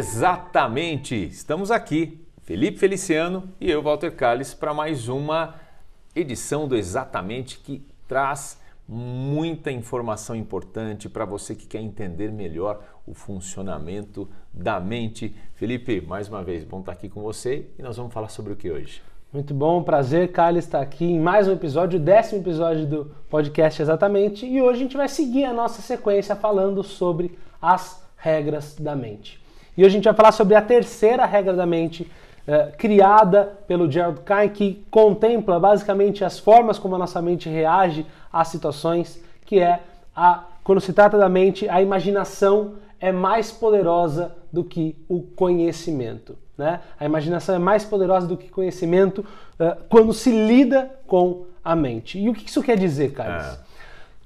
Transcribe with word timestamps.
Exatamente! 0.00 1.14
Estamos 1.26 1.70
aqui, 1.70 2.26
Felipe 2.40 2.78
Feliciano 2.78 3.50
e 3.60 3.70
eu, 3.70 3.82
Walter 3.82 4.10
Calles, 4.10 4.54
para 4.54 4.72
mais 4.72 5.08
uma 5.08 5.56
edição 6.16 6.66
do 6.66 6.74
Exatamente 6.74 7.58
que 7.58 7.86
traz 8.08 8.58
muita 8.88 9.70
informação 9.70 10.34
importante 10.34 11.06
para 11.06 11.26
você 11.26 11.54
que 11.54 11.66
quer 11.66 11.82
entender 11.82 12.32
melhor 12.32 12.82
o 13.06 13.12
funcionamento 13.12 14.26
da 14.50 14.80
mente. 14.80 15.36
Felipe, 15.54 16.00
mais 16.00 16.28
uma 16.28 16.42
vez, 16.42 16.64
bom 16.64 16.80
estar 16.80 16.92
aqui 16.92 17.10
com 17.10 17.20
você 17.20 17.66
e 17.78 17.82
nós 17.82 17.98
vamos 17.98 18.14
falar 18.14 18.30
sobre 18.30 18.54
o 18.54 18.56
que 18.56 18.70
hoje? 18.70 19.02
Muito 19.30 19.52
bom, 19.52 19.82
prazer, 19.82 20.32
Carlos, 20.32 20.64
estar 20.64 20.80
aqui 20.80 21.04
em 21.04 21.20
mais 21.20 21.46
um 21.46 21.52
episódio, 21.52 22.00
o 22.00 22.02
décimo 22.02 22.40
episódio 22.40 22.86
do 22.86 23.14
podcast 23.28 23.82
Exatamente. 23.82 24.46
E 24.46 24.62
hoje 24.62 24.78
a 24.78 24.82
gente 24.82 24.96
vai 24.96 25.08
seguir 25.10 25.44
a 25.44 25.52
nossa 25.52 25.82
sequência 25.82 26.34
falando 26.34 26.82
sobre 26.82 27.38
as 27.60 28.02
regras 28.16 28.76
da 28.76 28.96
mente. 28.96 29.49
E 29.76 29.82
hoje 29.82 29.88
a 29.88 29.98
gente 29.98 30.04
vai 30.04 30.14
falar 30.14 30.32
sobre 30.32 30.54
a 30.54 30.62
terceira 30.62 31.24
regra 31.24 31.54
da 31.54 31.66
mente, 31.66 32.10
eh, 32.46 32.72
criada 32.76 33.58
pelo 33.66 33.90
Gerald 33.90 34.20
Kahn, 34.20 34.48
que 34.48 34.84
contempla 34.90 35.58
basicamente 35.60 36.24
as 36.24 36.38
formas 36.38 36.78
como 36.78 36.94
a 36.96 36.98
nossa 36.98 37.20
mente 37.22 37.48
reage 37.48 38.06
às 38.32 38.48
situações, 38.48 39.22
que 39.44 39.60
é 39.60 39.80
a 40.14 40.44
quando 40.62 40.80
se 40.80 40.92
trata 40.92 41.18
da 41.18 41.28
mente, 41.28 41.68
a 41.68 41.82
imaginação 41.82 42.74
é 43.00 43.10
mais 43.10 43.50
poderosa 43.50 44.36
do 44.52 44.62
que 44.62 44.94
o 45.08 45.22
conhecimento. 45.22 46.36
Né? 46.56 46.80
A 46.98 47.04
imaginação 47.04 47.54
é 47.54 47.58
mais 47.58 47.84
poderosa 47.84 48.26
do 48.26 48.36
que 48.36 48.48
conhecimento 48.48 49.20
uh, 49.58 49.82
quando 49.88 50.12
se 50.12 50.30
lida 50.30 50.90
com 51.06 51.46
a 51.64 51.74
mente. 51.74 52.18
E 52.18 52.28
o 52.28 52.34
que 52.34 52.48
isso 52.48 52.62
quer 52.62 52.78
dizer, 52.78 53.12
Carlos? 53.12 53.46
É. 53.46 53.58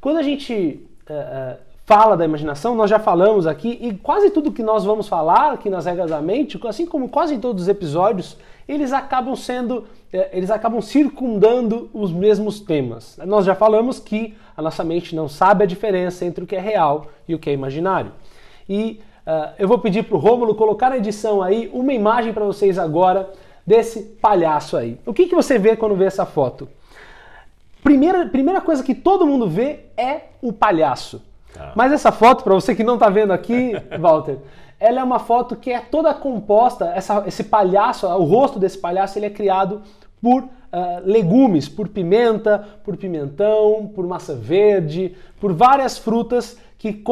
Quando 0.01 0.19
a 0.19 0.23
gente 0.23 0.87
uh, 1.09 1.59
fala 1.87 2.17
da 2.17 2.25
imaginação, 2.25 2.75
nós 2.75 2.89
já 2.89 2.99
falamos 2.99 3.47
aqui, 3.47 3.79
e 3.81 3.95
quase 3.95 4.31
tudo 4.31 4.53
que 4.53 4.63
nós 4.63 4.85
vamos 4.85 5.07
falar 5.07 5.53
aqui 5.53 5.69
nas 5.69 5.85
regras 5.85 6.11
da 6.11 6.21
mente, 6.21 6.59
assim 6.67 6.87
como 6.87 7.09
quase 7.09 7.37
todos 7.39 7.65
os 7.65 7.69
episódios, 7.69 8.39
eles 8.67 8.93
acabam 8.93 9.37
sendo, 9.37 9.85
eles 10.33 10.51
acabam 10.51 10.81
circundando 10.81 11.91
os 11.93 12.11
mesmos 12.11 12.59
temas. 12.59 13.19
Nós 13.27 13.45
já 13.45 13.55
falamos 13.55 13.99
que 13.99 14.35
a 14.57 14.63
nossa 14.63 14.83
mente 14.83 15.15
não 15.15 15.29
sabe 15.29 15.65
a 15.65 15.67
diferença 15.67 16.25
entre 16.25 16.43
o 16.43 16.47
que 16.47 16.57
é 16.57 16.61
real 16.61 17.09
e 17.29 17.35
o 17.35 17.39
que 17.39 17.51
é 17.51 17.53
imaginário. 17.53 18.13
E 18.67 19.01
uh, 19.27 19.53
eu 19.59 19.69
vou 19.69 19.79
pedir 19.79 20.05
para 20.05 20.17
o 20.17 20.19
Rômulo 20.19 20.55
colocar 20.55 20.89
na 20.89 20.97
edição 20.97 21.43
aí 21.43 21.71
uma 21.75 21.93
imagem 21.93 22.33
para 22.33 22.47
vocês 22.47 22.79
agora 22.79 23.31
desse 23.67 24.01
palhaço 24.01 24.79
aí. 24.79 24.99
O 25.05 25.13
que, 25.13 25.27
que 25.27 25.35
você 25.35 25.59
vê 25.59 25.77
quando 25.77 25.95
vê 25.95 26.07
essa 26.07 26.25
foto? 26.25 26.67
Primeira, 27.83 28.27
primeira 28.27 28.63
coisa 28.63 28.83
que 28.83 28.95
todo 28.95 29.27
mundo 29.27 29.47
vê 29.47 29.81
é 29.95 30.29
o 30.41 30.51
palhaço. 30.51 31.21
Ah. 31.59 31.73
Mas 31.75 31.93
essa 31.93 32.13
foto, 32.13 32.45
para 32.45 32.55
você 32.55 32.75
que 32.75 32.85
não 32.85 32.95
está 32.95 33.09
vendo 33.09 33.33
aqui, 33.33 33.73
Walter, 33.99 34.39
ela 34.79 35.01
é 35.01 35.03
uma 35.05 35.19
foto 35.19 35.57
que 35.57 35.71
é 35.71 35.81
toda 35.81 36.13
composta, 36.13 36.93
essa, 36.95 37.25
esse 37.27 37.45
palhaço, 37.45 38.07
o 38.07 38.25
rosto 38.25 38.59
desse 38.59 38.79
palhaço, 38.79 39.19
ele 39.19 39.27
é 39.27 39.31
criado 39.31 39.83
por 40.21 40.43
uh, 40.43 40.49
legumes, 41.05 41.69
por 41.69 41.89
pimenta, 41.89 42.67
por 42.85 42.97
pimentão, 42.97 43.91
por 43.95 44.07
massa 44.07 44.35
verde, 44.35 45.15
por 45.41 45.53
várias 45.53 45.99
frutas 45.99 46.59
que 46.79 47.03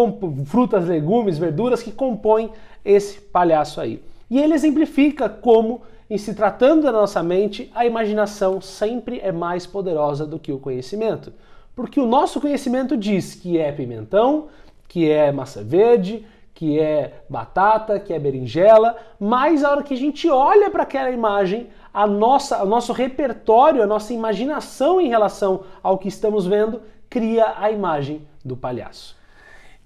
frutas, 0.45 0.87
legumes, 0.87 1.39
verduras 1.39 1.83
que 1.83 1.93
compõem 1.93 2.51
esse 2.85 3.21
palhaço 3.21 3.81
aí. 3.81 4.03
E 4.31 4.39
ele 4.39 4.55
exemplifica 4.55 5.29
como, 5.29 5.83
em 6.11 6.19
se 6.19 6.35
tratando 6.35 6.83
da 6.83 6.93
nossa 6.93 7.23
mente, 7.23 7.71
a 7.75 7.87
imaginação 7.87 8.61
sempre 8.61 9.21
é 9.21 9.33
mais 9.33 9.67
poderosa 9.67 10.27
do 10.27 10.39
que 10.39 10.53
o 10.53 10.59
conhecimento. 10.59 11.33
Porque 11.75 11.99
o 12.01 12.07
nosso 12.07 12.41
conhecimento 12.41 12.97
diz 12.97 13.35
que 13.35 13.59
é 13.59 13.73
pimentão, 13.73 14.49
que 14.89 15.11
é 15.11 15.33
massa 15.33 15.63
verde, 15.63 16.27
que 16.55 16.79
é 16.79 17.23
batata, 17.29 17.99
que 17.99 18.13
é 18.13 18.19
berinjela, 18.19 18.97
mas 19.19 19.65
a 19.65 19.71
hora 19.71 19.83
que 19.83 19.95
a 19.95 19.97
gente 19.97 20.29
olha 20.29 20.71
para 20.71 20.83
aquela 20.83 21.11
imagem, 21.11 21.69
a 21.93 22.07
nossa, 22.07 22.63
o 22.63 22.67
nosso 22.67 22.93
repertório, 22.93 23.83
a 23.83 23.87
nossa 23.87 24.13
imaginação 24.13 25.01
em 25.01 25.09
relação 25.09 25.65
ao 25.83 25.99
que 25.99 26.09
estamos 26.09 26.47
vendo, 26.47 26.83
cria 27.09 27.55
a 27.57 27.71
imagem 27.71 28.27
do 28.45 28.57
palhaço. 28.57 29.17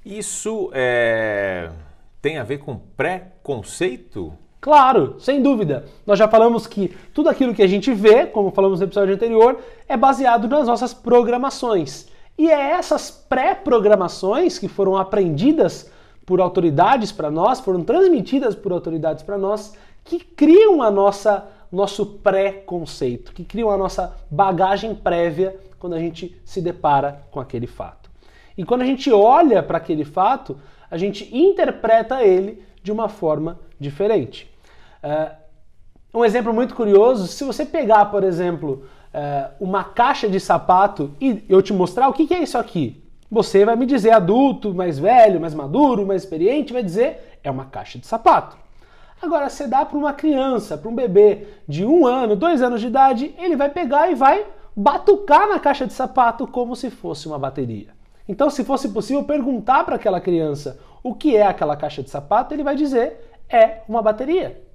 Isso 0.04 0.70
é... 0.72 1.70
tem 2.20 2.38
a 2.38 2.44
ver 2.44 2.58
com 2.58 2.78
preconceito? 2.97 4.32
Claro, 4.66 5.15
sem 5.21 5.41
dúvida. 5.41 5.84
Nós 6.04 6.19
já 6.19 6.27
falamos 6.27 6.66
que 6.66 6.88
tudo 7.15 7.28
aquilo 7.28 7.54
que 7.54 7.62
a 7.62 7.69
gente 7.69 7.94
vê, 7.94 8.27
como 8.27 8.50
falamos 8.50 8.81
no 8.81 8.87
episódio 8.87 9.15
anterior, 9.15 9.60
é 9.88 9.97
baseado 9.97 10.49
nas 10.49 10.66
nossas 10.66 10.93
programações. 10.93 12.09
E 12.37 12.50
é 12.50 12.72
essas 12.72 13.09
pré-programações 13.09 14.59
que 14.59 14.66
foram 14.66 14.97
aprendidas 14.97 15.88
por 16.27 16.41
autoridades 16.41 17.12
para 17.12 17.31
nós, 17.31 17.60
foram 17.60 17.84
transmitidas 17.84 18.56
por 18.56 18.72
autoridades 18.72 19.22
para 19.22 19.38
nós, 19.38 19.75
que 20.03 20.19
criam 20.19 20.83
a 20.83 20.91
nossa 20.91 21.47
nosso 21.71 22.04
pré-conceito, 22.04 23.33
que 23.33 23.44
criam 23.44 23.71
a 23.71 23.77
nossa 23.77 24.16
bagagem 24.28 24.97
prévia 24.97 25.56
quando 25.78 25.94
a 25.94 26.00
gente 26.00 26.37
se 26.44 26.60
depara 26.60 27.22
com 27.31 27.38
aquele 27.38 27.69
fato. 27.69 28.10
E 28.59 28.65
quando 28.65 28.83
a 28.83 28.87
gente 28.87 29.12
olha 29.12 29.62
para 29.62 29.78
aquele 29.78 30.04
fato, 30.04 30.59
a 30.91 30.98
gente 30.98 31.33
interpreta 31.33 32.25
ele 32.25 32.65
de 32.83 32.91
uma 32.91 33.09
forma 33.09 33.60
diferente. 33.78 34.55
Uh, 35.06 36.18
um 36.18 36.24
exemplo 36.24 36.52
muito 36.52 36.74
curioso: 36.74 37.28
se 37.28 37.44
você 37.44 37.64
pegar, 37.64 38.06
por 38.06 38.24
exemplo, 38.24 38.84
uh, 39.14 39.54
uma 39.60 39.84
caixa 39.84 40.28
de 40.28 40.40
sapato 40.40 41.12
e 41.20 41.44
eu 41.48 41.62
te 41.62 41.72
mostrar 41.72 42.08
o 42.08 42.12
que, 42.12 42.26
que 42.26 42.34
é 42.34 42.42
isso 42.42 42.58
aqui, 42.58 43.04
você 43.30 43.64
vai 43.64 43.76
me 43.76 43.86
dizer, 43.86 44.10
adulto, 44.10 44.74
mais 44.74 44.98
velho, 44.98 45.40
mais 45.40 45.54
maduro, 45.54 46.04
mais 46.04 46.22
experiente, 46.22 46.72
vai 46.72 46.82
dizer 46.82 47.38
é 47.44 47.50
uma 47.50 47.66
caixa 47.66 47.98
de 47.98 48.06
sapato. 48.06 48.56
Agora, 49.22 49.48
você 49.48 49.68
dá 49.68 49.84
para 49.84 49.96
uma 49.96 50.12
criança, 50.12 50.76
para 50.76 50.90
um 50.90 50.94
bebê 50.94 51.46
de 51.66 51.86
um 51.86 52.06
ano, 52.06 52.34
dois 52.34 52.60
anos 52.60 52.80
de 52.80 52.88
idade, 52.88 53.34
ele 53.38 53.56
vai 53.56 53.70
pegar 53.70 54.10
e 54.10 54.14
vai 54.14 54.44
batucar 54.74 55.48
na 55.48 55.60
caixa 55.60 55.86
de 55.86 55.92
sapato 55.92 56.46
como 56.46 56.74
se 56.74 56.90
fosse 56.90 57.26
uma 57.26 57.38
bateria. 57.38 57.88
Então, 58.28 58.50
se 58.50 58.64
fosse 58.64 58.88
possível 58.88 59.22
perguntar 59.24 59.84
para 59.84 59.94
aquela 59.94 60.20
criança 60.20 60.78
o 61.02 61.14
que 61.14 61.36
é 61.36 61.46
aquela 61.46 61.76
caixa 61.76 62.02
de 62.02 62.10
sapato, 62.10 62.52
ele 62.52 62.64
vai 62.64 62.74
dizer 62.74 63.40
é 63.48 63.82
uma 63.88 64.02
bateria. 64.02 64.66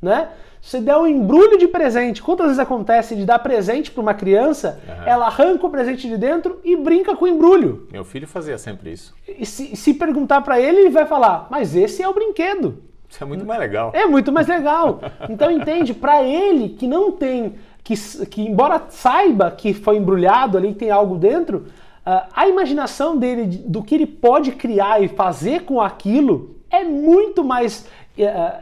Né? 0.00 0.28
Se 0.60 0.70
você 0.70 0.80
der 0.80 0.96
um 0.96 1.06
embrulho 1.06 1.56
de 1.56 1.68
presente, 1.68 2.22
quantas 2.22 2.46
vezes 2.46 2.58
acontece 2.58 3.14
de 3.14 3.24
dar 3.24 3.38
presente 3.38 3.90
para 3.90 4.00
uma 4.00 4.14
criança, 4.14 4.80
uhum. 4.86 5.04
ela 5.06 5.26
arranca 5.26 5.66
o 5.66 5.70
presente 5.70 6.08
de 6.08 6.16
dentro 6.16 6.60
e 6.64 6.76
brinca 6.76 7.16
com 7.16 7.24
o 7.24 7.28
embrulho. 7.28 7.86
Meu 7.92 8.04
filho 8.04 8.26
fazia 8.26 8.58
sempre 8.58 8.92
isso. 8.92 9.14
E 9.26 9.46
se, 9.46 9.76
se 9.76 9.94
perguntar 9.94 10.40
para 10.40 10.60
ele, 10.60 10.80
ele 10.80 10.90
vai 10.90 11.06
falar: 11.06 11.46
Mas 11.50 11.74
esse 11.74 12.02
é 12.02 12.08
o 12.08 12.14
brinquedo. 12.14 12.82
Isso 13.08 13.22
é 13.22 13.26
muito 13.26 13.46
mais 13.46 13.58
legal. 13.58 13.90
É 13.94 14.04
muito 14.04 14.30
mais 14.30 14.46
legal. 14.46 15.00
Então 15.30 15.50
entende, 15.50 15.94
para 15.94 16.22
ele 16.22 16.70
que 16.70 16.86
não 16.86 17.12
tem, 17.12 17.54
que, 17.82 17.94
que 18.26 18.42
embora 18.42 18.82
saiba 18.90 19.50
que 19.50 19.72
foi 19.72 19.96
embrulhado 19.96 20.58
ali, 20.58 20.68
que 20.68 20.80
tem 20.80 20.90
algo 20.90 21.16
dentro, 21.16 21.66
Uh, 22.08 22.24
a 22.34 22.48
imaginação 22.48 23.18
dele 23.18 23.44
do 23.66 23.82
que 23.82 23.94
ele 23.94 24.06
pode 24.06 24.52
criar 24.52 25.02
e 25.02 25.08
fazer 25.08 25.64
com 25.64 25.78
aquilo 25.78 26.56
é 26.70 26.82
muito 26.82 27.44
mais 27.44 27.86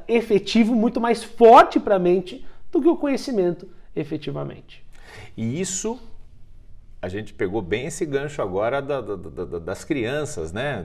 efetivo, 0.08 0.74
muito 0.74 1.00
mais 1.00 1.24
forte 1.24 1.80
para 1.80 1.96
a 1.96 1.98
mente 1.98 2.44
do 2.70 2.80
que 2.80 2.88
o 2.88 2.96
conhecimento 2.96 3.68
efetivamente. 3.94 4.84
E 5.36 5.60
isso 5.60 5.98
a 7.00 7.08
gente 7.08 7.32
pegou 7.32 7.62
bem 7.62 7.86
esse 7.86 8.04
gancho 8.04 8.42
agora 8.42 8.82
da, 8.82 9.00
da, 9.00 9.16
da, 9.16 9.58
das 9.58 9.84
crianças, 9.84 10.52
né? 10.52 10.84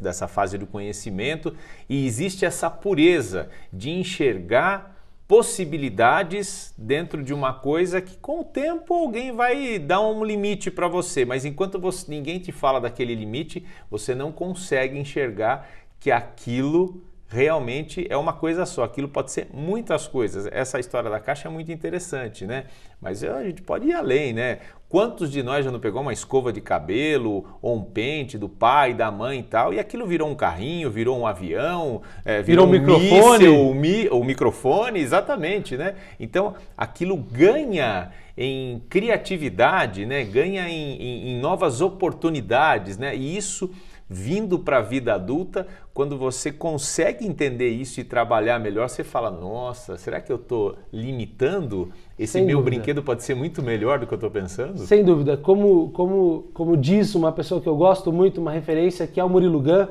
dessa 0.00 0.26
fase 0.26 0.56
do 0.56 0.66
conhecimento, 0.66 1.54
e 1.88 2.06
existe 2.06 2.44
essa 2.44 2.70
pureza 2.70 3.50
de 3.72 3.90
enxergar 3.90 4.96
possibilidades 5.28 6.74
dentro 6.76 7.22
de 7.22 7.32
uma 7.32 7.54
coisa 7.54 8.00
que 8.00 8.16
com 8.16 8.40
o 8.40 8.44
tempo 8.44 8.94
alguém 8.94 9.32
vai 9.32 9.78
dar 9.78 10.00
um 10.00 10.24
limite 10.24 10.70
para 10.70 10.88
você, 10.88 11.24
mas 11.24 11.44
enquanto 11.44 11.78
você, 11.78 12.10
ninguém 12.10 12.38
te 12.38 12.52
fala 12.52 12.80
daquele 12.80 13.14
limite, 13.14 13.64
você 13.90 14.14
não 14.14 14.30
consegue 14.30 14.98
enxergar 14.98 15.68
que 15.98 16.10
aquilo 16.10 17.02
realmente 17.32 18.06
é 18.10 18.16
uma 18.16 18.32
coisa 18.32 18.66
só. 18.66 18.84
Aquilo 18.84 19.08
pode 19.08 19.32
ser 19.32 19.48
muitas 19.52 20.06
coisas. 20.06 20.46
Essa 20.52 20.78
história 20.78 21.10
da 21.10 21.18
caixa 21.18 21.48
é 21.48 21.50
muito 21.50 21.72
interessante, 21.72 22.46
né? 22.46 22.66
Mas 23.00 23.24
a 23.24 23.42
gente 23.42 23.62
pode 23.62 23.86
ir 23.86 23.94
além, 23.94 24.32
né? 24.32 24.58
Quantos 24.88 25.30
de 25.30 25.42
nós 25.42 25.64
já 25.64 25.70
não 25.70 25.80
pegou 25.80 26.02
uma 26.02 26.12
escova 26.12 26.52
de 26.52 26.60
cabelo 26.60 27.58
ou 27.62 27.76
um 27.76 27.82
pente 27.82 28.36
do 28.36 28.48
pai, 28.48 28.92
da 28.92 29.10
mãe 29.10 29.40
e 29.40 29.42
tal, 29.42 29.72
e 29.72 29.80
aquilo 29.80 30.06
virou 30.06 30.28
um 30.28 30.34
carrinho, 30.34 30.90
virou 30.90 31.18
um 31.18 31.26
avião, 31.26 32.02
é, 32.24 32.42
virou, 32.42 32.66
virou, 32.66 32.66
um, 32.66 32.70
microfone, 32.70 33.48
míssel, 33.48 33.68
o, 33.68 34.20
mi, 34.20 34.26
microfone, 34.26 35.00
exatamente, 35.00 35.78
né? 35.78 35.94
Então 36.20 36.54
aquilo 36.76 37.16
ganha 37.16 38.10
em 38.36 38.82
criatividade, 38.90 40.04
né? 40.04 40.24
Ganha 40.24 40.68
em, 40.68 41.00
em, 41.00 41.28
em 41.30 41.40
novas 41.40 41.80
oportunidades, 41.80 42.98
né? 42.98 43.16
E 43.16 43.34
isso 43.34 43.70
vindo 44.12 44.58
para 44.58 44.78
a 44.78 44.82
vida 44.82 45.14
adulta, 45.14 45.66
quando 45.94 46.18
você 46.18 46.52
consegue 46.52 47.26
entender 47.26 47.68
isso 47.70 47.98
e 48.00 48.04
trabalhar 48.04 48.58
melhor, 48.58 48.88
você 48.88 49.02
fala: 49.02 49.30
nossa, 49.30 49.96
será 49.96 50.20
que 50.20 50.30
eu 50.30 50.36
estou 50.36 50.76
limitando? 50.92 51.90
Esse 52.18 52.34
Sem 52.34 52.44
meu 52.44 52.58
dúvida. 52.58 52.76
brinquedo 52.76 53.02
pode 53.02 53.22
ser 53.24 53.34
muito 53.34 53.62
melhor 53.62 53.98
do 53.98 54.06
que 54.06 54.12
eu 54.12 54.16
estou 54.16 54.30
pensando? 54.30 54.78
Sem 54.78 55.02
dúvida. 55.02 55.36
Como, 55.36 55.90
como, 55.90 56.44
como 56.52 56.76
diz 56.76 57.14
uma 57.14 57.32
pessoa 57.32 57.60
que 57.60 57.68
eu 57.68 57.74
gosto 57.74 58.12
muito, 58.12 58.40
uma 58.40 58.52
referência 58.52 59.06
que 59.06 59.18
é 59.18 59.24
o 59.24 59.28
Murilo 59.28 59.60
Gun, 59.60 59.86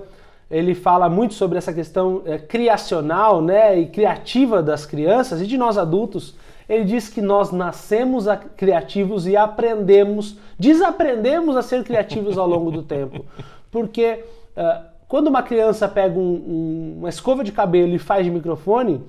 ele 0.49 0.75
fala 0.75 1.09
muito 1.09 1.33
sobre 1.33 1.57
essa 1.57 1.73
questão 1.73 2.21
é, 2.25 2.37
criacional 2.37 3.41
né, 3.41 3.79
e 3.79 3.87
criativa 3.87 4.61
das 4.61 4.85
crianças 4.85 5.41
e 5.41 5.47
de 5.47 5.57
nós 5.57 5.77
adultos. 5.77 6.35
Ele 6.69 6.85
diz 6.85 7.09
que 7.09 7.21
nós 7.21 7.51
nascemos 7.51 8.25
criativos 8.55 9.27
e 9.27 9.35
aprendemos, 9.35 10.37
desaprendemos 10.57 11.57
a 11.57 11.61
ser 11.61 11.83
criativos 11.83 12.37
ao 12.37 12.47
longo 12.47 12.71
do 12.71 12.81
tempo. 12.81 13.25
Porque 13.71 14.23
uh, 14.57 14.85
quando 15.07 15.27
uma 15.27 15.41
criança 15.41 15.87
pega 15.87 16.19
um, 16.19 16.33
um, 16.33 16.95
uma 16.99 17.09
escova 17.09 17.43
de 17.43 17.51
cabelo 17.51 17.93
e 17.93 17.99
faz 17.99 18.25
de 18.25 18.31
microfone, 18.31 19.03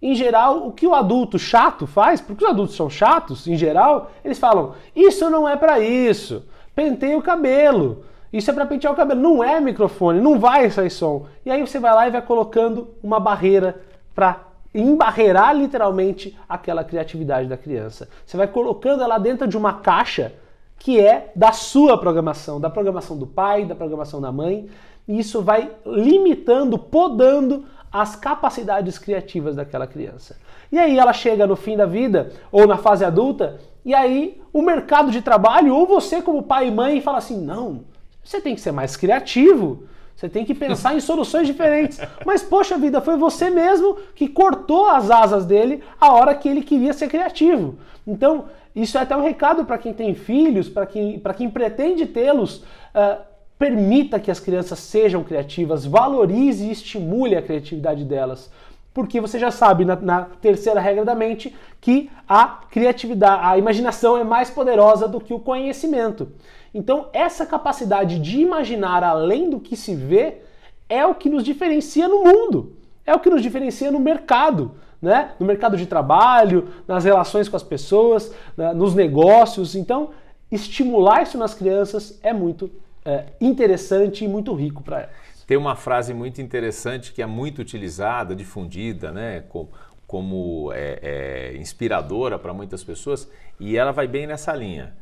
em 0.00 0.14
geral, 0.14 0.66
o 0.66 0.72
que 0.72 0.86
o 0.86 0.94
adulto 0.94 1.38
chato 1.38 1.86
faz, 1.86 2.20
porque 2.20 2.44
os 2.44 2.50
adultos 2.50 2.74
são 2.76 2.90
chatos, 2.90 3.46
em 3.46 3.56
geral, 3.56 4.10
eles 4.24 4.38
falam: 4.38 4.74
Isso 4.94 5.30
não 5.30 5.48
é 5.48 5.56
para 5.56 5.78
isso, 5.78 6.44
penteia 6.74 7.16
o 7.16 7.22
cabelo. 7.22 8.04
Isso 8.32 8.50
é 8.50 8.54
para 8.54 8.64
pentear 8.64 8.92
o 8.92 8.96
cabelo, 8.96 9.20
não 9.20 9.44
é 9.44 9.60
microfone, 9.60 10.18
não 10.18 10.40
vai 10.40 10.70
sair 10.70 10.88
som. 10.88 11.26
E 11.44 11.50
aí 11.50 11.60
você 11.60 11.78
vai 11.78 11.94
lá 11.94 12.08
e 12.08 12.10
vai 12.10 12.22
colocando 12.22 12.88
uma 13.02 13.20
barreira 13.20 13.82
para 14.14 14.40
embarrear 14.74 15.54
literalmente 15.54 16.36
aquela 16.48 16.82
criatividade 16.82 17.46
da 17.46 17.58
criança. 17.58 18.08
Você 18.24 18.38
vai 18.38 18.46
colocando 18.46 19.02
ela 19.02 19.18
dentro 19.18 19.46
de 19.46 19.56
uma 19.56 19.74
caixa 19.74 20.32
que 20.82 20.98
é 20.98 21.30
da 21.36 21.52
sua 21.52 21.96
programação, 21.96 22.60
da 22.60 22.68
programação 22.68 23.16
do 23.16 23.24
pai, 23.24 23.64
da 23.64 23.72
programação 23.72 24.20
da 24.20 24.32
mãe, 24.32 24.68
e 25.06 25.16
isso 25.16 25.40
vai 25.40 25.70
limitando, 25.86 26.76
podando 26.76 27.64
as 27.92 28.16
capacidades 28.16 28.98
criativas 28.98 29.54
daquela 29.54 29.86
criança. 29.86 30.36
E 30.72 30.78
aí 30.80 30.98
ela 30.98 31.12
chega 31.12 31.46
no 31.46 31.54
fim 31.54 31.76
da 31.76 31.86
vida 31.86 32.32
ou 32.50 32.66
na 32.66 32.76
fase 32.76 33.04
adulta, 33.04 33.60
e 33.84 33.94
aí 33.94 34.42
o 34.52 34.60
mercado 34.60 35.12
de 35.12 35.22
trabalho 35.22 35.72
ou 35.72 35.86
você 35.86 36.20
como 36.20 36.42
pai 36.42 36.66
e 36.66 36.72
mãe 36.72 37.00
fala 37.00 37.18
assim: 37.18 37.40
"Não, 37.40 37.84
você 38.24 38.40
tem 38.40 38.56
que 38.56 38.60
ser 38.60 38.72
mais 38.72 38.96
criativo. 38.96 39.84
Você 40.16 40.28
tem 40.28 40.44
que 40.44 40.54
pensar 40.54 40.96
em 40.96 41.00
soluções 41.00 41.46
diferentes. 41.46 42.00
Mas, 42.26 42.42
poxa 42.42 42.76
vida, 42.76 43.00
foi 43.00 43.16
você 43.16 43.50
mesmo 43.50 43.96
que 44.16 44.26
cortou 44.26 44.88
as 44.88 45.10
asas 45.10 45.46
dele 45.46 45.82
a 46.00 46.12
hora 46.12 46.34
que 46.34 46.48
ele 46.48 46.62
queria 46.62 46.92
ser 46.92 47.08
criativo. 47.08 47.76
Então, 48.06 48.46
isso 48.74 48.96
é 48.96 49.02
até 49.02 49.16
um 49.16 49.22
recado 49.22 49.64
para 49.64 49.78
quem 49.78 49.92
tem 49.92 50.14
filhos, 50.14 50.68
para 50.68 50.86
quem, 50.86 51.20
quem 51.36 51.50
pretende 51.50 52.06
tê-los. 52.06 52.58
Uh, 52.94 53.32
permita 53.58 54.18
que 54.18 54.30
as 54.30 54.40
crianças 54.40 54.80
sejam 54.80 55.22
criativas, 55.22 55.86
valorize 55.86 56.66
e 56.66 56.72
estimule 56.72 57.36
a 57.36 57.42
criatividade 57.42 58.04
delas. 58.04 58.50
Porque 58.92 59.20
você 59.20 59.38
já 59.38 59.50
sabe, 59.50 59.84
na, 59.84 59.94
na 59.96 60.22
terceira 60.40 60.80
regra 60.80 61.04
da 61.04 61.14
mente, 61.14 61.54
que 61.80 62.10
a 62.28 62.44
criatividade, 62.70 63.40
a 63.44 63.56
imaginação 63.56 64.18
é 64.18 64.24
mais 64.24 64.50
poderosa 64.50 65.06
do 65.06 65.20
que 65.20 65.32
o 65.32 65.38
conhecimento. 65.38 66.32
Então, 66.74 67.08
essa 67.12 67.46
capacidade 67.46 68.18
de 68.18 68.40
imaginar 68.40 69.04
além 69.04 69.48
do 69.48 69.60
que 69.60 69.76
se 69.76 69.94
vê 69.94 70.38
é 70.88 71.06
o 71.06 71.14
que 71.14 71.30
nos 71.30 71.44
diferencia 71.44 72.08
no 72.08 72.24
mundo, 72.24 72.76
é 73.06 73.14
o 73.14 73.20
que 73.20 73.30
nos 73.30 73.42
diferencia 73.42 73.90
no 73.90 74.00
mercado. 74.00 74.72
Né? 75.02 75.32
No 75.40 75.44
mercado 75.44 75.76
de 75.76 75.84
trabalho, 75.84 76.68
nas 76.86 77.04
relações 77.04 77.48
com 77.48 77.56
as 77.56 77.62
pessoas, 77.62 78.32
né? 78.56 78.72
nos 78.72 78.94
negócios. 78.94 79.74
Então, 79.74 80.10
estimular 80.50 81.22
isso 81.22 81.36
nas 81.36 81.52
crianças 81.54 82.20
é 82.22 82.32
muito 82.32 82.70
é, 83.04 83.24
interessante 83.40 84.24
e 84.24 84.28
muito 84.28 84.54
rico 84.54 84.80
para 84.82 85.00
elas. 85.00 85.44
Tem 85.44 85.56
uma 85.56 85.74
frase 85.74 86.14
muito 86.14 86.40
interessante 86.40 87.12
que 87.12 87.20
é 87.20 87.26
muito 87.26 87.60
utilizada, 87.60 88.34
difundida, 88.34 89.10
né? 89.10 89.42
como, 89.48 89.70
como 90.06 90.72
é, 90.72 91.00
é, 91.02 91.56
inspiradora 91.56 92.38
para 92.38 92.54
muitas 92.54 92.84
pessoas, 92.84 93.28
e 93.58 93.76
ela 93.76 93.90
vai 93.90 94.06
bem 94.06 94.26
nessa 94.28 94.54
linha 94.54 94.94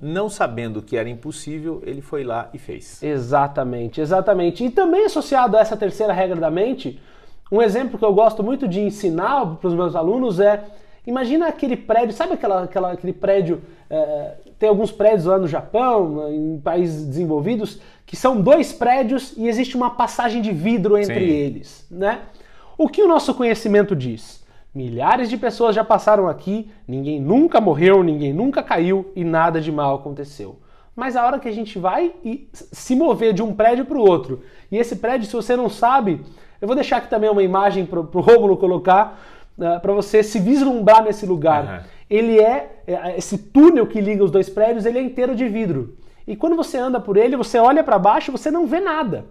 não 0.00 0.28
sabendo 0.28 0.80
que 0.80 0.96
era 0.96 1.08
impossível, 1.08 1.82
ele 1.84 2.00
foi 2.00 2.22
lá 2.22 2.48
e 2.54 2.58
fez. 2.58 3.02
Exatamente, 3.02 4.00
exatamente. 4.00 4.64
E 4.64 4.70
também 4.70 5.04
associado 5.04 5.56
a 5.56 5.60
essa 5.60 5.76
terceira 5.76 6.12
regra 6.12 6.36
da 6.36 6.50
mente, 6.50 7.00
um 7.50 7.62
exemplo 7.62 7.98
que 7.98 8.04
eu 8.04 8.12
gosto 8.12 8.42
muito 8.42 8.68
de 8.68 8.80
ensinar 8.80 9.56
para 9.56 9.68
os 9.68 9.74
meus 9.74 9.96
alunos 9.96 10.40
é 10.40 10.64
imagina 11.06 11.48
aquele 11.48 11.76
prédio, 11.76 12.14
sabe 12.14 12.34
aquela, 12.34 12.64
aquela 12.64 12.92
aquele 12.92 13.12
prédio? 13.12 13.62
É, 13.88 14.34
tem 14.58 14.68
alguns 14.68 14.90
prédios 14.90 15.24
lá 15.24 15.38
no 15.38 15.48
Japão, 15.48 16.28
em 16.30 16.60
países 16.60 17.06
desenvolvidos, 17.06 17.80
que 18.04 18.16
são 18.16 18.40
dois 18.40 18.72
prédios 18.72 19.34
e 19.36 19.48
existe 19.48 19.76
uma 19.76 19.90
passagem 19.90 20.42
de 20.42 20.52
vidro 20.52 20.98
entre 20.98 21.20
Sim. 21.20 21.32
eles, 21.32 21.86
né? 21.90 22.20
O 22.76 22.88
que 22.88 23.02
o 23.02 23.08
nosso 23.08 23.34
conhecimento 23.34 23.96
diz? 23.96 24.44
Milhares 24.74 25.30
de 25.30 25.36
pessoas 25.36 25.74
já 25.74 25.82
passaram 25.82 26.28
aqui, 26.28 26.70
ninguém 26.86 27.20
nunca 27.20 27.60
morreu, 27.60 28.02
ninguém 28.02 28.32
nunca 28.32 28.62
caiu 28.62 29.10
e 29.16 29.24
nada 29.24 29.60
de 29.60 29.72
mal 29.72 29.96
aconteceu. 29.96 30.58
Mas 30.94 31.16
a 31.16 31.24
hora 31.24 31.38
que 31.38 31.48
a 31.48 31.52
gente 31.52 31.78
vai 31.78 32.12
e 32.24 32.48
se 32.52 32.94
mover 32.94 33.32
de 33.32 33.42
um 33.42 33.54
prédio 33.54 33.84
para 33.84 33.96
o 33.96 34.00
outro, 34.00 34.42
e 34.70 34.76
esse 34.76 34.96
prédio, 34.96 35.26
se 35.26 35.32
você 35.32 35.56
não 35.56 35.68
sabe, 35.68 36.20
eu 36.60 36.66
vou 36.66 36.74
deixar 36.74 36.98
aqui 36.98 37.08
também 37.08 37.30
uma 37.30 37.42
imagem 37.42 37.86
para 37.86 38.00
o 38.00 38.20
Rômulo 38.20 38.56
colocar, 38.56 39.18
uh, 39.56 39.60
né, 39.60 39.78
para 39.78 39.92
você 39.92 40.22
se 40.22 40.38
vislumbrar 40.38 41.02
nesse 41.02 41.26
lugar. 41.26 41.64
Uhum. 41.64 41.90
Ele 42.10 42.40
é, 42.40 42.82
é, 42.86 43.18
esse 43.18 43.38
túnel 43.38 43.86
que 43.86 44.00
liga 44.00 44.24
os 44.24 44.30
dois 44.30 44.48
prédios, 44.48 44.86
ele 44.86 44.98
é 44.98 45.02
inteiro 45.02 45.34
de 45.34 45.48
vidro. 45.48 45.96
E 46.26 46.36
quando 46.36 46.56
você 46.56 46.76
anda 46.76 47.00
por 47.00 47.16
ele, 47.16 47.36
você 47.36 47.58
olha 47.58 47.82
para 47.82 47.98
baixo, 47.98 48.32
você 48.32 48.50
não 48.50 48.66
vê 48.66 48.80
nada. 48.80 49.24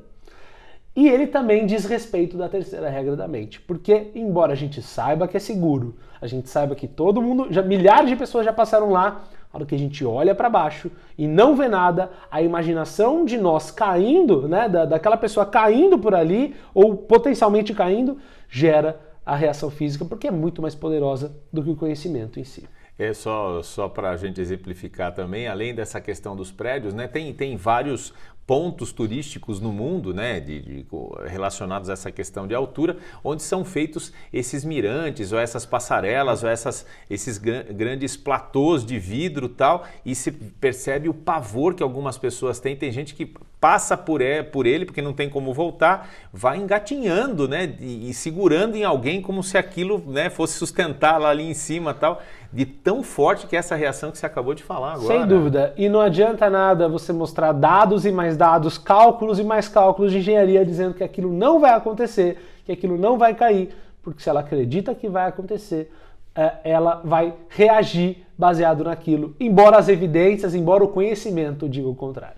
E 0.95 1.07
ele 1.07 1.27
também 1.27 1.67
diz 1.67 1.85
respeito 1.85 2.35
da 2.37 2.49
terceira 2.49 2.89
regra 2.89 3.15
da 3.15 3.27
mente, 3.27 3.61
porque 3.61 4.09
embora 4.15 4.53
a 4.53 4.55
gente 4.55 4.81
saiba 4.81 5.27
que 5.27 5.37
é 5.37 5.39
seguro, 5.39 5.95
a 6.19 6.25
gente 6.25 6.49
saiba 6.49 6.73
que 6.73 6.87
todo 6.87 7.21
mundo, 7.21 7.47
já 7.51 7.61
milhares 7.61 8.09
de 8.09 8.15
pessoas 8.15 8.43
já 8.43 8.51
passaram 8.51 8.89
lá, 8.89 9.23
hora 9.57 9.65
que 9.65 9.75
a 9.75 9.79
gente 9.79 10.05
olha 10.05 10.33
para 10.33 10.49
baixo 10.49 10.91
e 11.17 11.27
não 11.27 11.55
vê 11.55 11.67
nada, 11.67 12.11
a 12.31 12.41
imaginação 12.41 13.25
de 13.25 13.37
nós 13.37 13.71
caindo, 13.71 14.47
né, 14.47 14.69
da, 14.69 14.85
daquela 14.85 15.17
pessoa 15.17 15.45
caindo 15.45 15.97
por 15.97 16.13
ali 16.13 16.55
ou 16.73 16.95
potencialmente 16.95 17.73
caindo, 17.73 18.17
gera 18.49 18.99
a 19.25 19.35
reação 19.35 19.69
física, 19.69 20.05
porque 20.05 20.27
é 20.27 20.31
muito 20.31 20.61
mais 20.61 20.73
poderosa 20.73 21.35
do 21.51 21.61
que 21.63 21.69
o 21.69 21.75
conhecimento 21.75 22.39
em 22.39 22.43
si. 22.43 22.63
É 22.99 23.13
só, 23.13 23.61
só 23.61 23.87
para 23.87 24.09
a 24.09 24.17
gente 24.17 24.41
exemplificar 24.41 25.13
também, 25.13 25.47
além 25.47 25.73
dessa 25.73 26.01
questão 26.01 26.35
dos 26.35 26.51
prédios, 26.51 26.95
né, 26.95 27.07
tem, 27.07 27.31
tem 27.31 27.55
vários 27.55 28.11
pontos 28.47 28.93
turísticos 28.93 29.59
no 29.59 29.73
mundo, 29.73 30.13
né, 30.13 30.39
de, 30.39 30.61
de, 30.61 30.85
relacionados 31.27 31.89
a 31.89 31.93
essa 31.93 32.11
questão 32.11 32.47
de 32.47 32.55
altura, 32.55 32.97
onde 33.21 33.43
são 33.43 33.65
feitos 33.65 34.13
esses 34.31 34.63
mirantes 34.63 35.33
ou 35.33 35.37
essas 35.37 35.65
passarelas 35.65 36.43
ou 36.43 36.49
essas, 36.49 36.85
esses 37.09 37.37
gr 37.37 37.73
grandes 37.73 38.15
platôs 38.15 38.85
de 38.85 38.97
vidro 38.97 39.49
tal, 39.49 39.85
e 40.05 40.15
se 40.15 40.31
percebe 40.31 41.09
o 41.09 41.13
pavor 41.13 41.75
que 41.75 41.83
algumas 41.83 42.17
pessoas 42.17 42.57
têm. 42.57 42.75
Tem 42.75 42.89
gente 42.89 43.13
que 43.13 43.31
passa 43.59 43.97
por, 43.97 44.21
é, 44.21 44.43
por 44.43 44.65
ele 44.65 44.85
porque 44.85 45.01
não 45.01 45.13
tem 45.13 45.29
como 45.29 45.53
voltar, 45.53 46.09
vai 46.31 46.57
engatinhando, 46.57 47.47
né, 47.47 47.75
e, 47.79 48.09
e 48.09 48.13
segurando 48.13 48.75
em 48.75 48.83
alguém 48.83 49.21
como 49.21 49.41
se 49.41 49.57
aquilo, 49.57 50.03
né, 50.07 50.29
fosse 50.29 50.53
sustentar 50.53 51.19
lá 51.19 51.29
ali 51.29 51.49
em 51.49 51.53
cima 51.53 51.93
tal 51.93 52.21
de 52.51 52.65
tão 52.65 53.03
forte 53.03 53.45
que 53.45 53.55
é 53.55 53.59
essa 53.59 53.75
reação 53.75 54.11
que 54.11 54.17
você 54.17 54.25
acabou 54.25 54.53
de 54.53 54.63
falar 54.63 54.93
agora. 54.93 55.19
Sem 55.19 55.27
dúvida. 55.27 55.73
E 55.75 55.89
não 55.89 55.99
adianta 55.99 56.49
nada 56.49 56.87
você 56.87 57.11
mostrar 57.11 57.51
dados 57.51 58.05
e 58.05 58.11
mais 58.11 58.37
dados, 58.37 58.77
cálculos 58.77 59.37
e 59.39 59.43
mais 59.43 59.67
cálculos 59.67 60.11
de 60.11 60.19
engenharia 60.19 60.65
dizendo 60.65 60.93
que 60.93 61.03
aquilo 61.03 61.31
não 61.31 61.59
vai 61.59 61.71
acontecer, 61.71 62.37
que 62.65 62.71
aquilo 62.71 62.97
não 62.97 63.17
vai 63.17 63.33
cair, 63.33 63.75
porque 64.01 64.21
se 64.21 64.29
ela 64.29 64.39
acredita 64.39 64.95
que 64.95 65.09
vai 65.09 65.27
acontecer, 65.27 65.91
é, 66.33 66.53
ela 66.63 67.01
vai 67.03 67.33
reagir 67.49 68.23
baseado 68.37 68.83
naquilo, 68.83 69.35
embora 69.39 69.77
as 69.77 69.89
evidências, 69.89 70.53
embora 70.53 70.83
o 70.83 70.87
conhecimento 70.87 71.67
diga 71.67 71.87
o 71.87 71.95
contrário. 71.95 72.36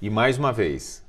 E 0.00 0.08
mais 0.08 0.38
uma 0.38 0.52
vez, 0.52 1.04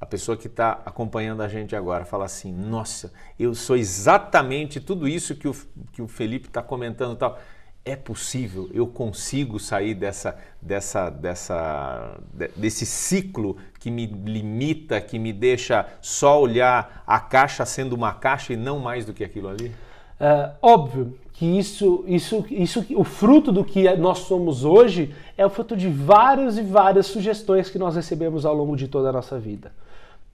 a 0.00 0.06
pessoa 0.06 0.36
que 0.36 0.46
está 0.46 0.80
acompanhando 0.86 1.42
a 1.42 1.48
gente 1.48 1.74
agora 1.74 2.04
fala 2.04 2.24
assim: 2.24 2.52
Nossa, 2.52 3.12
eu 3.38 3.54
sou 3.54 3.76
exatamente 3.76 4.80
tudo 4.80 5.08
isso 5.08 5.34
que 5.34 5.48
o, 5.48 5.56
que 5.92 6.00
o 6.00 6.06
Felipe 6.06 6.46
está 6.46 6.62
comentando 6.62 7.16
tal 7.16 7.38
é 7.84 7.96
possível, 7.96 8.68
eu 8.74 8.86
consigo 8.86 9.58
sair 9.58 9.94
dessa, 9.94 10.38
dessa, 10.60 11.08
dessa, 11.08 12.20
desse 12.54 12.84
ciclo 12.84 13.56
que 13.78 13.90
me 13.90 14.06
limita, 14.06 15.00
que 15.00 15.18
me 15.18 15.32
deixa 15.32 15.86
só 16.00 16.40
olhar 16.40 17.02
a 17.06 17.18
caixa 17.18 17.64
sendo 17.64 17.94
uma 17.94 18.12
caixa 18.12 18.52
e 18.52 18.56
não 18.56 18.78
mais 18.78 19.06
do 19.06 19.14
que 19.14 19.24
aquilo 19.24 19.48
ali? 19.48 19.74
É, 20.20 20.52
óbvio 20.60 21.18
que 21.40 21.46
isso, 21.46 22.04
isso, 22.06 22.44
isso, 22.50 22.84
o 22.94 23.02
fruto 23.02 23.50
do 23.50 23.64
que 23.64 23.90
nós 23.96 24.18
somos 24.18 24.62
hoje 24.62 25.14
é 25.38 25.46
o 25.46 25.48
fruto 25.48 25.74
de 25.74 25.88
várias 25.88 26.58
e 26.58 26.62
várias 26.62 27.06
sugestões 27.06 27.70
que 27.70 27.78
nós 27.78 27.96
recebemos 27.96 28.44
ao 28.44 28.54
longo 28.54 28.76
de 28.76 28.86
toda 28.86 29.08
a 29.08 29.12
nossa 29.12 29.38
vida. 29.38 29.72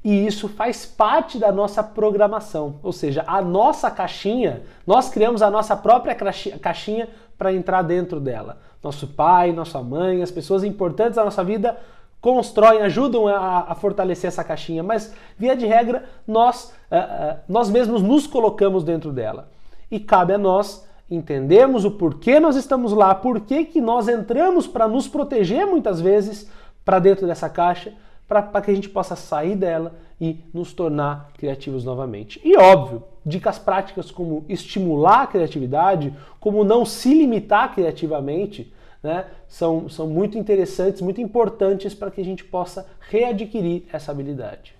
E 0.02 0.26
isso 0.26 0.48
faz 0.48 0.84
parte 0.84 1.38
da 1.38 1.52
nossa 1.52 1.80
programação, 1.80 2.80
ou 2.82 2.92
seja, 2.92 3.22
a 3.24 3.40
nossa 3.40 3.88
caixinha, 3.88 4.64
nós 4.84 5.08
criamos 5.08 5.42
a 5.42 5.48
nossa 5.48 5.76
própria 5.76 6.12
caixinha 6.60 7.08
para 7.38 7.52
entrar 7.52 7.82
dentro 7.82 8.18
dela. 8.18 8.58
Nosso 8.82 9.06
pai, 9.06 9.52
nossa 9.52 9.80
mãe, 9.80 10.24
as 10.24 10.32
pessoas 10.32 10.64
importantes 10.64 11.14
da 11.14 11.24
nossa 11.24 11.44
vida 11.44 11.78
constroem, 12.20 12.82
ajudam 12.82 13.28
a, 13.28 13.66
a 13.68 13.76
fortalecer 13.76 14.26
essa 14.26 14.42
caixinha, 14.42 14.82
mas 14.82 15.14
via 15.38 15.54
de 15.54 15.66
regra 15.66 16.02
nós, 16.26 16.74
uh, 16.90 16.96
uh, 16.96 17.38
nós 17.48 17.70
mesmos 17.70 18.02
nos 18.02 18.26
colocamos 18.26 18.82
dentro 18.82 19.12
dela. 19.12 19.48
E 19.88 20.00
cabe 20.00 20.32
a 20.32 20.38
nós 20.38 20.84
entendermos 21.10 21.84
o 21.84 21.90
porquê 21.92 22.40
nós 22.40 22.56
estamos 22.56 22.92
lá, 22.92 23.14
por 23.14 23.40
que 23.40 23.80
nós 23.80 24.08
entramos 24.08 24.66
para 24.66 24.88
nos 24.88 25.06
proteger 25.06 25.66
muitas 25.66 26.00
vezes 26.00 26.50
para 26.84 26.98
dentro 26.98 27.26
dessa 27.26 27.48
caixa, 27.48 27.92
para 28.28 28.60
que 28.60 28.70
a 28.70 28.74
gente 28.74 28.88
possa 28.88 29.14
sair 29.14 29.54
dela 29.54 29.94
e 30.20 30.40
nos 30.52 30.72
tornar 30.72 31.30
criativos 31.36 31.84
novamente. 31.84 32.40
E 32.44 32.56
óbvio, 32.56 33.04
dicas 33.24 33.58
práticas 33.58 34.10
como 34.10 34.44
estimular 34.48 35.22
a 35.22 35.26
criatividade, 35.26 36.12
como 36.40 36.64
não 36.64 36.84
se 36.84 37.12
limitar 37.12 37.74
criativamente, 37.74 38.72
né, 39.02 39.26
são, 39.46 39.88
são 39.88 40.08
muito 40.08 40.36
interessantes, 40.36 41.00
muito 41.00 41.20
importantes 41.20 41.94
para 41.94 42.10
que 42.10 42.20
a 42.20 42.24
gente 42.24 42.44
possa 42.44 42.86
readquirir 43.08 43.84
essa 43.92 44.10
habilidade. 44.10 44.75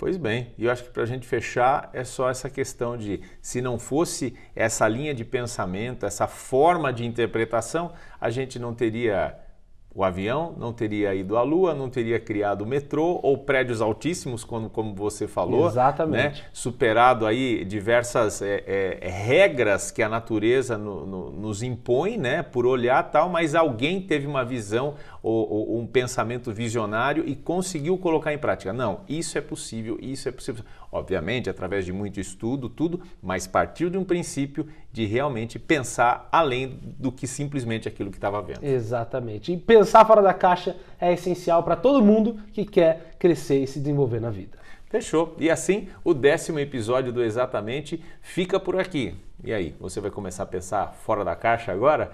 Pois 0.00 0.16
bem, 0.16 0.54
e 0.56 0.64
eu 0.64 0.72
acho 0.72 0.84
que 0.84 0.88
para 0.88 1.02
a 1.02 1.06
gente 1.06 1.26
fechar 1.26 1.90
é 1.92 2.04
só 2.04 2.30
essa 2.30 2.48
questão 2.48 2.96
de 2.96 3.20
se 3.42 3.60
não 3.60 3.78
fosse 3.78 4.34
essa 4.56 4.88
linha 4.88 5.12
de 5.12 5.26
pensamento, 5.26 6.06
essa 6.06 6.26
forma 6.26 6.90
de 6.90 7.04
interpretação, 7.04 7.92
a 8.18 8.30
gente 8.30 8.58
não 8.58 8.72
teria 8.72 9.38
o 9.94 10.04
avião, 10.04 10.54
não 10.56 10.72
teria 10.72 11.14
ido 11.14 11.36
à 11.36 11.42
Lua, 11.42 11.74
não 11.74 11.90
teria 11.90 12.18
criado 12.20 12.62
o 12.62 12.66
metrô 12.66 13.18
ou 13.22 13.36
prédios 13.36 13.82
altíssimos, 13.82 14.44
como, 14.44 14.70
como 14.70 14.94
você 14.94 15.26
falou. 15.26 15.66
Exatamente. 15.66 16.40
Né? 16.40 16.48
Superado 16.52 17.26
aí 17.26 17.64
diversas 17.64 18.40
é, 18.40 18.98
é, 19.02 19.08
regras 19.08 19.90
que 19.90 20.00
a 20.02 20.08
natureza 20.08 20.78
no, 20.78 21.04
no, 21.04 21.30
nos 21.32 21.62
impõe, 21.62 22.16
né? 22.16 22.42
Por 22.42 22.66
olhar 22.66 23.02
tal, 23.10 23.28
mas 23.28 23.54
alguém 23.54 24.00
teve 24.00 24.26
uma 24.26 24.44
visão 24.44 24.94
ou, 25.22 25.50
ou, 25.50 25.78
um 25.78 25.86
pensamento 25.86 26.52
visionário 26.52 27.24
e 27.26 27.34
conseguiu 27.34 27.96
colocar 27.98 28.32
em 28.32 28.38
prática. 28.38 28.72
Não, 28.72 29.00
isso 29.08 29.36
é 29.36 29.40
possível, 29.40 29.98
isso 30.00 30.28
é 30.28 30.32
possível. 30.32 30.64
Obviamente, 30.92 31.48
através 31.48 31.84
de 31.84 31.92
muito 31.92 32.18
estudo, 32.18 32.68
tudo, 32.68 33.00
mas 33.22 33.46
partiu 33.46 33.90
de 33.90 33.96
um 33.96 34.04
princípio 34.04 34.66
de 34.92 35.06
realmente 35.06 35.58
pensar 35.58 36.28
além 36.32 36.78
do 36.98 37.12
que 37.12 37.26
simplesmente 37.26 37.86
aquilo 37.86 38.10
que 38.10 38.16
estava 38.16 38.42
vendo. 38.42 38.62
Exatamente. 38.62 39.52
E 39.52 39.56
pensar 39.56 40.04
fora 40.04 40.22
da 40.22 40.34
caixa 40.34 40.76
é 41.00 41.12
essencial 41.12 41.62
para 41.62 41.76
todo 41.76 42.04
mundo 42.04 42.40
que 42.52 42.64
quer 42.64 43.14
crescer 43.18 43.62
e 43.62 43.66
se 43.66 43.78
desenvolver 43.78 44.20
na 44.20 44.30
vida. 44.30 44.58
Fechou. 44.90 45.36
E 45.38 45.48
assim, 45.48 45.88
o 46.02 46.12
décimo 46.12 46.58
episódio 46.58 47.12
do 47.12 47.22
Exatamente 47.22 48.02
fica 48.20 48.58
por 48.58 48.78
aqui. 48.78 49.14
E 49.42 49.52
aí, 49.52 49.74
você 49.78 50.00
vai 50.00 50.10
começar 50.10 50.42
a 50.42 50.46
pensar 50.46 50.92
fora 51.04 51.24
da 51.24 51.36
caixa 51.36 51.70
agora? 51.70 52.10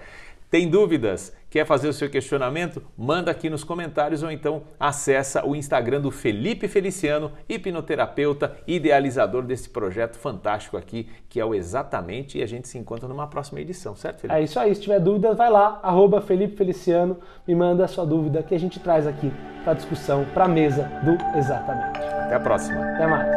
Tem 0.49 0.69
dúvidas? 0.69 1.35
Quer 1.49 1.65
fazer 1.65 1.89
o 1.89 1.93
seu 1.93 2.09
questionamento? 2.09 2.81
Manda 2.97 3.31
aqui 3.31 3.49
nos 3.49 3.65
comentários 3.65 4.23
ou 4.23 4.31
então 4.31 4.63
acessa 4.79 5.45
o 5.45 5.55
Instagram 5.55 5.99
do 5.99 6.09
Felipe 6.09 6.69
Feliciano, 6.69 7.33
hipnoterapeuta, 7.49 8.57
idealizador 8.65 9.43
desse 9.43 9.69
projeto 9.69 10.17
fantástico 10.17 10.77
aqui, 10.77 11.09
que 11.27 11.39
é 11.39 11.45
o 11.45 11.53
Exatamente, 11.53 12.37
e 12.37 12.43
a 12.43 12.45
gente 12.45 12.67
se 12.67 12.77
encontra 12.77 13.09
numa 13.09 13.27
próxima 13.27 13.59
edição, 13.59 13.95
certo, 13.95 14.21
Felipe? 14.21 14.39
É 14.39 14.43
isso 14.43 14.57
aí, 14.57 14.73
se 14.73 14.81
tiver 14.81 14.99
dúvidas, 14.99 15.35
vai 15.35 15.49
lá, 15.49 15.79
arroba 15.83 16.21
Felipe 16.21 16.55
Feliciano, 16.55 17.17
me 17.45 17.53
manda 17.53 17.83
a 17.83 17.87
sua 17.87 18.05
dúvida 18.05 18.41
que 18.41 18.55
a 18.55 18.59
gente 18.59 18.79
traz 18.79 19.05
aqui 19.05 19.31
para 19.65 19.73
discussão, 19.73 20.25
para 20.33 20.45
a 20.45 20.49
mesa 20.49 20.83
do 21.03 21.37
Exatamente. 21.37 21.99
Até 21.99 22.35
a 22.35 22.39
próxima. 22.39 22.93
Até 22.93 23.07
mais. 23.07 23.36